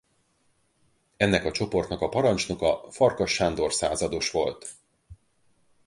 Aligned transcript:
Ennek 1.17 1.45
a 1.45 1.51
csoportnak 1.51 2.01
a 2.01 2.09
parancsnoka 2.09 2.87
Farkas 2.91 3.31
Sándor 3.33 3.73
százados 3.73 4.31
volt. 4.31 4.71